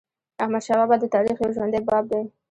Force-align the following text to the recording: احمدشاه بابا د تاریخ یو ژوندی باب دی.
احمدشاه 0.43 0.77
بابا 0.79 0.95
د 0.99 1.05
تاریخ 1.15 1.35
یو 1.39 1.53
ژوندی 1.55 1.81
باب 1.89 2.03
دی. 2.11 2.21